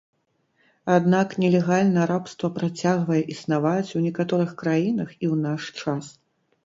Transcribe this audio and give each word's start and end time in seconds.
Аднак, 0.93 1.35
нелегальна 1.43 2.07
рабства 2.11 2.47
працягвае 2.57 3.21
існаваць 3.35 3.89
ў 3.89 3.99
некаторых 4.09 4.51
краінах 4.63 5.09
і 5.17 5.21
ў 5.31 5.35
наш 5.47 5.61
час. 5.83 6.05